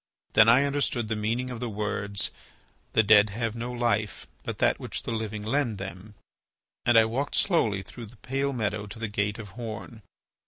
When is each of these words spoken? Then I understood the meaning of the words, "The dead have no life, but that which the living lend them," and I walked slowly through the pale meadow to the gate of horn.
Then 0.33 0.49
I 0.49 0.63
understood 0.63 1.09
the 1.09 1.15
meaning 1.15 1.51
of 1.51 1.59
the 1.59 1.69
words, 1.69 2.31
"The 2.93 3.03
dead 3.03 3.29
have 3.29 3.55
no 3.55 3.71
life, 3.71 4.25
but 4.41 4.57
that 4.57 4.79
which 4.79 5.03
the 5.03 5.11
living 5.11 5.43
lend 5.43 5.77
them," 5.77 6.15
and 6.87 6.97
I 6.97 7.05
walked 7.05 7.35
slowly 7.35 7.83
through 7.83 8.07
the 8.07 8.17
pale 8.17 8.51
meadow 8.51 8.87
to 8.87 8.97
the 8.97 9.07
gate 9.07 9.37
of 9.37 9.49
horn. 9.49 10.01